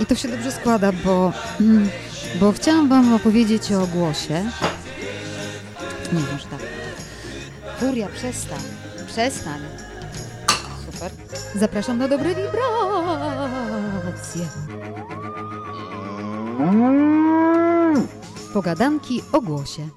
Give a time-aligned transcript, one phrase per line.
[0.00, 1.88] I to się dobrze składa, bo, mm,
[2.40, 4.44] bo chciałam Wam opowiedzieć o głosie.
[6.12, 6.60] Nie już tak.
[7.78, 8.60] Furia, przestań.
[9.06, 9.60] Przestań.
[10.92, 11.10] Super.
[11.54, 12.52] Zapraszam na dobre wibracje.
[18.52, 19.88] Pogadanki o głosie.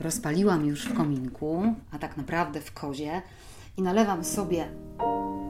[0.00, 3.22] Rozpaliłam już w kominku, a tak naprawdę w kozie
[3.76, 4.68] i nalewam sobie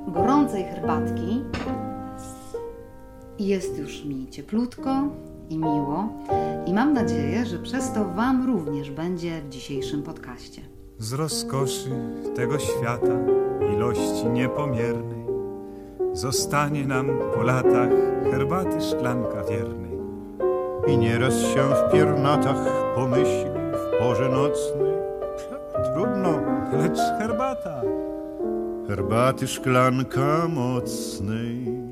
[0.08, 1.42] gorącej herbatki.
[3.39, 4.91] Jest już mi cieplutko
[5.51, 6.09] i miło
[6.66, 10.62] i mam nadzieję, że przez to Wam również będzie w dzisiejszym podcaście.
[10.98, 11.91] Z rozkoszy
[12.37, 13.19] tego świata,
[13.77, 15.24] ilości niepomiernej,
[16.12, 17.91] zostanie nam po latach
[18.30, 19.98] herbaty szklanka wiernej.
[20.87, 24.93] I nieraz się w piernatach pomyśli w porze nocnej.
[25.95, 26.41] Trudno,
[26.73, 27.82] Lecz herbata
[28.88, 31.88] herbaty szklanka mocnej.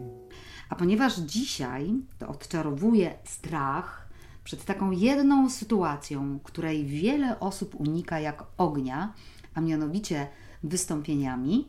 [0.69, 4.09] A ponieważ dzisiaj to odczarowuje strach
[4.45, 9.13] przed taką jedną sytuacją, której wiele osób unika jak ognia,
[9.55, 10.29] a mianowicie
[10.63, 11.69] wystąpieniami,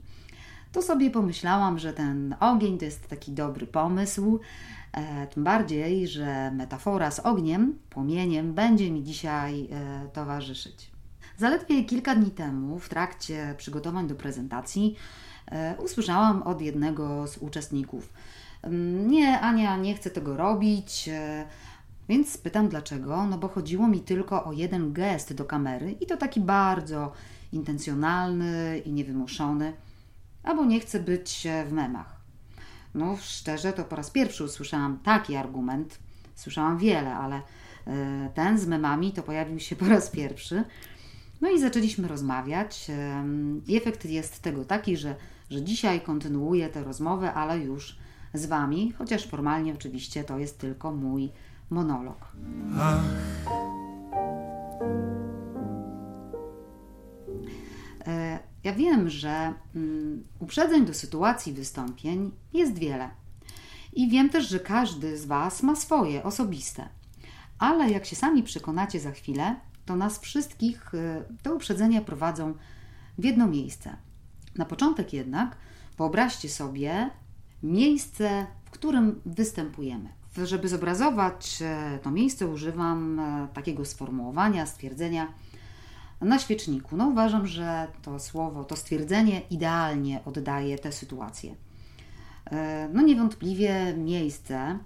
[0.71, 4.39] to sobie pomyślałam, że ten ogień to jest taki dobry pomysł.
[4.93, 10.91] E, tym bardziej, że metafora z ogniem, płomieniem, będzie mi dzisiaj e, towarzyszyć.
[11.37, 14.95] Zaledwie kilka dni temu, w trakcie przygotowań do prezentacji,
[15.51, 18.46] e, usłyszałam od jednego z uczestników: "Mm,
[19.07, 21.09] Nie, Ania, nie chcę tego robić.
[21.11, 21.45] e,
[22.09, 23.25] Więc pytam dlaczego?
[23.25, 27.11] No bo chodziło mi tylko o jeden gest do kamery i to taki bardzo
[27.53, 29.73] intencjonalny i niewymuszony,
[30.43, 32.17] albo nie chcę być e, w memach.
[32.95, 35.99] No szczerze, to po raz pierwszy usłyszałam taki argument.
[36.35, 37.35] Słyszałam wiele, ale
[37.87, 40.63] e, ten z memami to pojawił się po raz pierwszy.
[41.41, 42.87] No i zaczęliśmy rozmawiać.
[43.67, 45.15] I efekt jest tego taki, że,
[45.49, 47.97] że dzisiaj kontynuuję tę rozmowę, ale już
[48.37, 51.29] z Wami, chociaż formalnie oczywiście to jest tylko mój
[51.69, 52.17] monolog.
[52.79, 53.03] Ach,
[58.07, 63.09] E, Ja wiem, że mm, uprzedzeń do sytuacji wystąpień jest wiele.
[63.93, 66.89] I wiem też, że każdy z Was ma swoje, osobiste.
[67.59, 72.53] Ale jak się sami przekonacie za chwilę, to nas wszystkich e, te uprzedzenia prowadzą
[73.17, 73.95] w jedno miejsce.
[74.55, 75.55] Na początek jednak
[75.97, 77.09] wyobraźcie sobie
[77.63, 80.09] miejsce, w którym występujemy.
[80.43, 85.33] Żeby zobrazować e, to miejsce, używam e, takiego sformułowania, stwierdzenia
[86.21, 86.97] na świeczniku.
[86.97, 91.55] No uważam, że to słowo, to stwierdzenie idealnie oddaje tę sytuację.
[92.45, 94.79] E, No niewątpliwie miejsce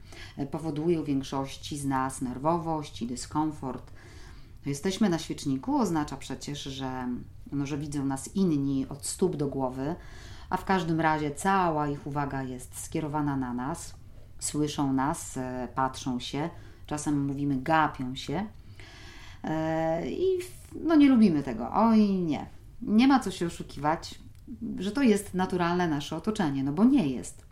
[0.51, 3.91] powoduje u większości z nas nerwowość i dyskomfort.
[4.65, 7.07] Jesteśmy na świeczniku oznacza przecież, że,
[7.51, 9.95] no, że widzą nas inni od stóp do głowy,
[10.51, 13.95] a w każdym razie cała ich uwaga jest skierowana na nas.
[14.39, 16.49] Słyszą nas, e, patrzą się,
[16.85, 18.45] czasem mówimy gapią się.
[19.43, 20.25] E, I
[20.83, 21.69] no nie lubimy tego.
[21.73, 22.45] Oj, nie.
[22.81, 24.19] Nie ma co się oszukiwać,
[24.79, 27.45] że to jest naturalne nasze otoczenie, no bo nie jest.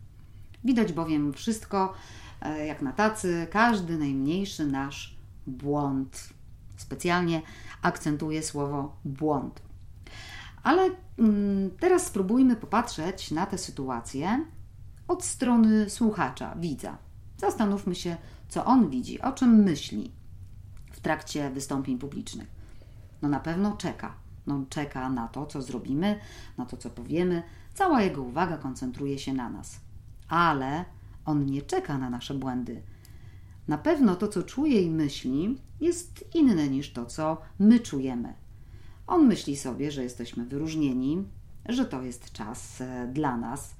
[0.63, 1.93] Widać bowiem wszystko
[2.41, 5.15] e, jak na tacy, każdy najmniejszy nasz
[5.47, 6.29] błąd.
[6.77, 7.41] Specjalnie
[7.81, 9.68] akcentuję słowo błąd.
[10.63, 14.45] Ale mm, teraz spróbujmy popatrzeć na tę sytuację
[15.07, 16.97] od strony słuchacza, widza.
[17.37, 18.17] Zastanówmy się,
[18.49, 20.11] co on widzi, o czym myśli
[20.91, 22.47] w trakcie wystąpień publicznych.
[23.21, 24.15] No na pewno czeka.
[24.47, 26.19] No czeka na to, co zrobimy,
[26.57, 27.43] na to, co powiemy.
[27.73, 29.79] Cała jego uwaga koncentruje się na nas.
[30.27, 30.85] Ale
[31.25, 32.81] on nie czeka na nasze błędy.
[33.67, 38.33] Na pewno to, co czuje i myśli, jest inne niż to, co my czujemy.
[39.09, 41.23] On myśli sobie, że jesteśmy wyróżnieni,
[41.69, 43.75] że to jest czas e, dla nas,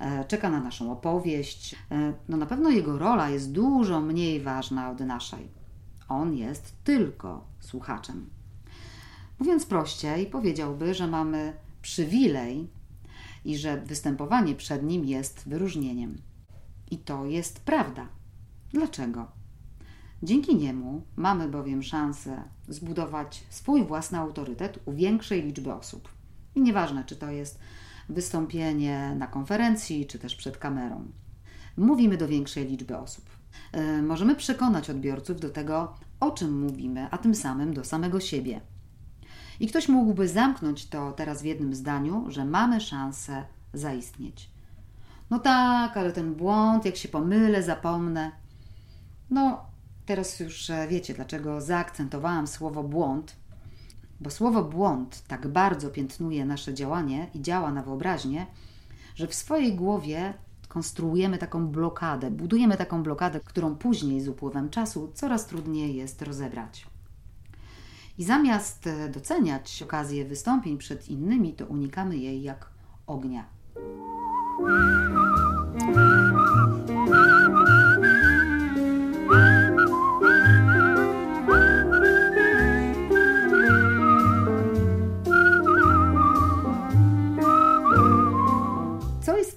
[0.00, 1.76] e, czeka na naszą opowieść.
[1.90, 5.48] E, No na pewno jego rola jest dużo mniej ważna od naszej.
[6.08, 8.30] On jest tylko słuchaczem.
[9.38, 12.68] Mówiąc prościej, powiedziałby, że mamy przywilej
[13.44, 16.18] i że występowanie przed nim jest wyróżnieniem.
[16.90, 18.08] I to jest prawda.
[18.72, 19.26] Dlaczego?
[20.22, 26.08] Dzięki niemu mamy bowiem szansę zbudować swój własny autorytet u większej liczby osób.
[26.54, 27.58] I nieważne, czy to jest
[28.08, 31.04] wystąpienie na konferencji, czy też przed kamerą.
[31.76, 33.24] Mówimy do większej liczby osób.
[33.72, 38.60] E, Możemy przekonać odbiorców do tego, o czym mówimy, a tym samym do samego siebie.
[39.60, 44.50] I ktoś mógłby zamknąć to teraz w jednym zdaniu, że mamy szansę zaistnieć.
[45.30, 48.32] No tak, ale ten błąd, jak się pomylę, zapomnę.
[49.30, 49.66] No,
[50.06, 53.36] teraz już wiecie, dlaczego zaakcentowałam słowo błąd,
[54.20, 58.46] bo słowo błąd tak bardzo piętnuje nasze działanie i działa na wyobraźnię,
[59.14, 60.34] że w swojej głowie
[60.68, 66.86] konstruujemy taką blokadę, budujemy taką blokadę, którą później z upływem czasu coraz trudniej jest rozebrać.
[68.18, 72.70] I zamiast e, doceniać okazję wystąpień przed innymi, to unikamy jej jak
[73.06, 73.44] ognia.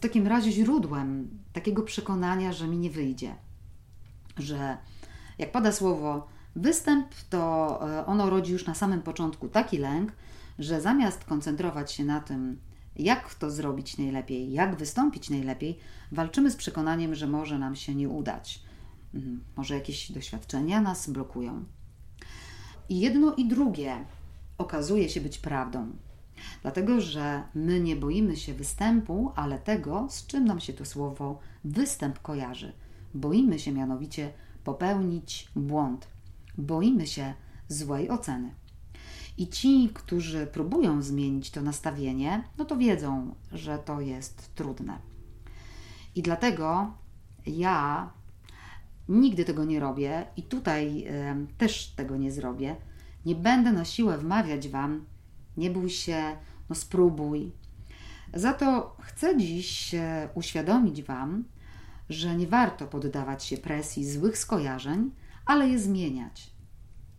[0.09, 3.35] Takim razie źródłem takiego przekonania, że mi nie wyjdzie?
[4.37, 4.77] Że
[5.37, 10.11] jak pada słowo występ, to e, ono rodzi już na samym początku taki lęk,
[10.59, 12.59] że zamiast koncentrować się na tym,
[12.95, 15.79] jak to zrobić najlepiej, jak wystąpić najlepiej,
[16.11, 18.63] walczymy z przekonaniem, że może nam się nie udać.
[19.13, 21.65] Mhm, może jakieś doświadczenia nas blokują.
[22.89, 24.05] I jedno i drugie
[24.57, 25.91] okazuje się być prawdą.
[26.61, 31.39] Dlatego, że my nie boimy się występu, ale tego, z czym nam się to słowo
[31.63, 32.73] występ kojarzy.
[33.13, 34.33] Boimy się mianowicie
[34.63, 36.07] popełnić błąd.
[36.57, 37.33] Boimy się
[37.67, 38.53] złej oceny.
[39.37, 44.99] I ci, którzy próbują zmienić to nastawienie, no to wiedzą, że to jest trudne.
[46.15, 46.93] I dlatego
[47.45, 48.09] ja
[49.09, 52.75] nigdy tego nie robię i tutaj y, też tego nie zrobię.
[53.25, 55.05] Nie będę na siłę wmawiać Wam,
[55.57, 56.37] nie bój się,
[56.69, 57.51] no spróbuj.
[58.33, 59.95] Za to chcę dziś
[60.33, 61.43] uświadomić Wam,
[62.09, 65.11] że nie warto poddawać się presji złych skojarzeń,
[65.45, 66.51] ale je zmieniać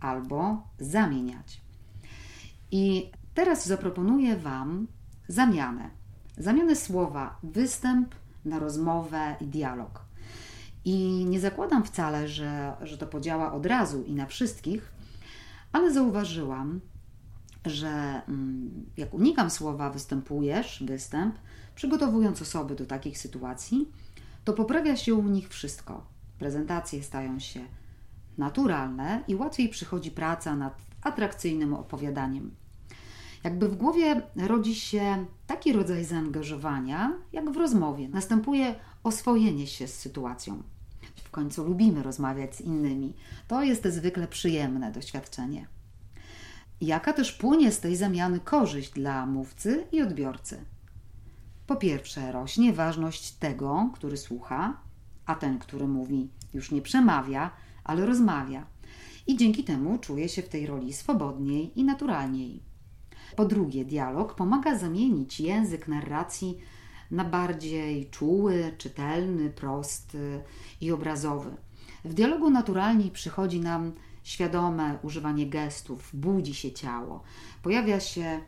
[0.01, 1.61] albo zamieniać.
[2.71, 4.87] I teraz zaproponuję Wam
[5.29, 5.91] zamianę.
[6.37, 10.05] Zamianę słowa występ na rozmowę i dialog.
[10.85, 14.93] I nie zakładam wcale, że, że to podziała od razu i na wszystkich,
[15.73, 16.81] ale zauważyłam,
[17.67, 21.35] że mm, jak unikam słowa występujesz, występ,
[21.75, 23.89] przygotowując osoby do takich sytuacji,
[24.45, 26.07] to poprawia się u nich wszystko.
[26.39, 27.61] Prezentacje stają się
[28.39, 32.51] naturalne i łatwiej przychodzi praca nad atrakcyjnym opowiadaniem.
[33.45, 38.09] Jakby w głowie rodzi się taki rodzaj zaangażowania, jak w rozmowie.
[38.09, 40.63] Następuje oswojenie się z sytuacją.
[41.25, 43.15] W końcu lubimy rozmawiać z innymi.
[43.49, 45.67] To jest zwykle przyjemne doświadczenie.
[46.81, 50.65] Jaka też płynie z tej zamiany korzyść dla mówcy i odbiorcy?
[51.67, 54.81] Po pierwsze, rośnie ważność tego, który słucha,
[55.27, 57.51] a ten, który mówi, już nie przemawia,
[57.85, 58.67] ale rozmawia.
[59.27, 62.63] I dzięki temu czuje się w tej roli swobodniej i naturalniej.
[63.37, 66.59] Po drugie, dialog pomaga zamienić język narracji
[67.11, 70.43] na bardziej czuły, czytelny, prosty
[70.81, 71.51] i obrazowy.
[72.05, 77.23] W dialogu naturalniej przychodzi nam świadome używanie gestów, budzi się ciało,
[77.63, 78.41] pojawia się e,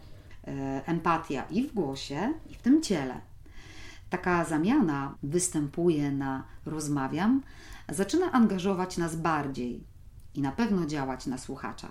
[0.87, 3.21] empatia i w głosie, i w tym ciele.
[4.11, 7.43] Taka zamiana występuje na rozmawiam,
[7.89, 9.85] zaczyna angażować nas bardziej
[10.35, 11.89] i na pewno działać na słuchacza.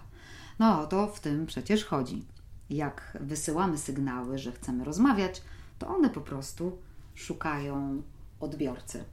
[0.59, 2.25] No to w tym przecież chodzi.
[2.69, 5.41] Jak wysyłamy sygnały, że chcemy rozmawiać,
[5.79, 6.77] to one po prostu
[7.15, 8.03] szukają
[8.39, 9.03] odbiorcy.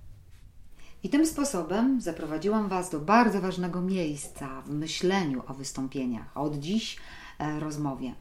[1.02, 6.96] I tym sposobem zaprowadziłam Was do bardzo ważnego miejsca w myśleniu o wystąpieniach, od dziś
[7.38, 8.14] e, rozmowie.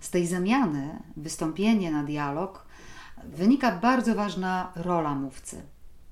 [0.00, 2.66] Z tej zamiany, wystąpienie na dialog,
[3.24, 5.62] wynika bardzo ważna rola mówcy.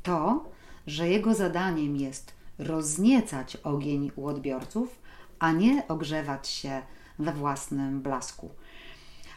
[0.03, 0.44] To,
[0.87, 5.00] że jego zadaniem jest rozniecać ogień u odbiorców,
[5.38, 6.83] a nie ogrzewać się
[7.19, 8.50] we własnym blasku.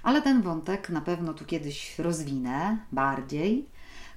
[0.03, 3.69] Ale ten wątek na pewno tu kiedyś rozwinę bardziej.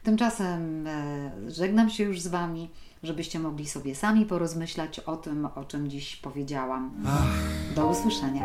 [0.06, 2.70] Tymczasem e, żegnam się już z Wami,
[3.02, 6.90] żebyście mogli sobie sami porozmyślać o tym, o czym dziś powiedziałam.
[7.74, 8.44] Do usłyszenia.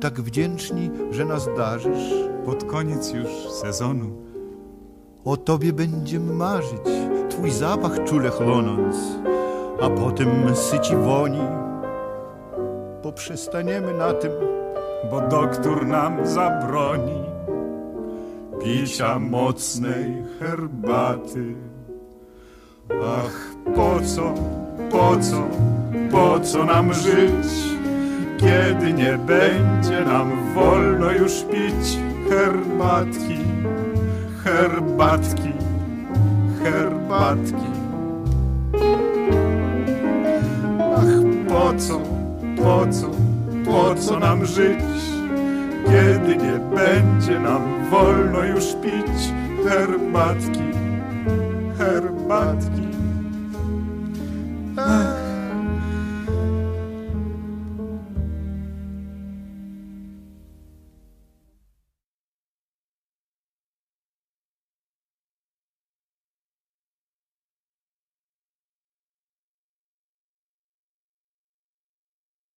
[0.00, 2.14] Tak wdzięczni, że nas darzysz.
[2.44, 4.22] Pod koniec już sezonu
[5.24, 6.86] O tobie będziemy marzyć,
[7.30, 8.96] twój zapach czule chlonąc,
[9.80, 11.42] a potem syci woni.
[13.02, 14.55] Poprzestaniemy na tym,
[15.10, 17.26] bo doktor nam zabroni
[18.62, 21.54] picia mocnej herbaty.
[22.90, 24.34] Ach, po co,
[24.90, 25.42] po co,
[26.10, 27.46] po co nam żyć,
[28.38, 31.98] kiedy nie będzie nam wolno już pić
[32.28, 33.38] herbatki,
[34.44, 35.52] herbatki,
[36.62, 37.70] herbatki.
[40.96, 41.14] Ach,
[41.48, 42.00] po co,
[42.56, 43.15] po co,
[43.66, 44.78] po co nam żyć,
[45.86, 49.32] kiedy nie będzie nam wolno już pić
[49.64, 50.72] herbatki,
[51.78, 52.85] herbatki.